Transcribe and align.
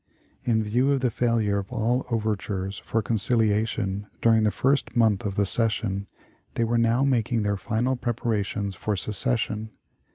In 0.45 0.63
view 0.63 0.91
of 0.91 1.01
the 1.01 1.11
failure 1.11 1.59
of 1.59 1.71
all 1.71 2.07
overtures 2.09 2.79
for 2.83 3.03
conciliation 3.03 4.07
during 4.19 4.41
the 4.41 4.49
first 4.49 4.95
month 4.95 5.25
of 5.25 5.35
the 5.35 5.45
session, 5.45 6.07
they 6.55 6.63
were 6.63 6.79
now 6.79 7.03
making 7.03 7.43
their 7.43 7.55
final 7.55 7.95
preparations 7.95 8.73
for 8.73 8.95
secession. 8.95 9.69